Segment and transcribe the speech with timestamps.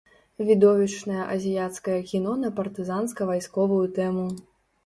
[0.45, 4.29] Відовішчнае азіяцкае кіно на партызанска-вайсковую тэму.